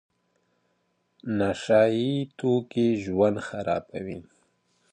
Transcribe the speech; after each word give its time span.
نشه 1.37 1.81
يي 1.97 2.11
توکي 2.37 2.87
ژوند 3.03 3.37
خرابوي. 3.47 4.19